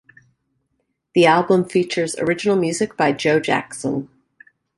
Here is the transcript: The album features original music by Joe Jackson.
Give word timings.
The 1.13 1.27
album 1.27 1.69
features 1.69 2.15
original 2.17 2.55
music 2.55 2.97
by 2.97 3.11
Joe 3.11 3.39
Jackson. 3.39 4.09